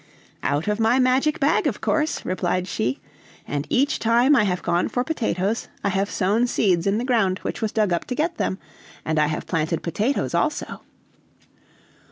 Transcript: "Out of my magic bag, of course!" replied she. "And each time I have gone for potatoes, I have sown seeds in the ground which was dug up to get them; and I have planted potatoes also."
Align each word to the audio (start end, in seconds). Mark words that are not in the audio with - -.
"Out 0.41 0.67
of 0.67 0.79
my 0.79 0.97
magic 0.97 1.39
bag, 1.39 1.67
of 1.67 1.79
course!" 1.79 2.25
replied 2.25 2.67
she. 2.67 2.99
"And 3.47 3.67
each 3.69 3.99
time 3.99 4.35
I 4.35 4.45
have 4.45 4.63
gone 4.63 4.87
for 4.87 5.03
potatoes, 5.03 5.67
I 5.83 5.89
have 5.89 6.09
sown 6.09 6.47
seeds 6.47 6.87
in 6.87 6.97
the 6.97 7.05
ground 7.05 7.37
which 7.43 7.61
was 7.61 7.71
dug 7.71 7.93
up 7.93 8.05
to 8.05 8.15
get 8.15 8.37
them; 8.39 8.57
and 9.05 9.19
I 9.19 9.27
have 9.27 9.45
planted 9.45 9.83
potatoes 9.83 10.33
also." 10.33 10.81